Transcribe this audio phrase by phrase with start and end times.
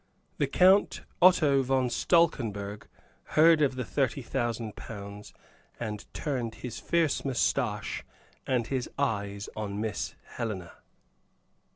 [0.39, 2.87] The Count Otto von Stalkenberg
[3.37, 5.31] heard of the thirty thousand pounds,
[5.79, 8.03] and turned his fierce moustache
[8.47, 10.71] and his eyes on Miss Helena.